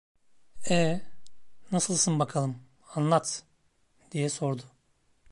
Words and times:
E, 0.69 1.01
nasılsın 1.71 2.19
bakalım, 2.19 2.57
anlat! 2.95 3.43
diye 4.11 4.29
sordu. 4.29 4.61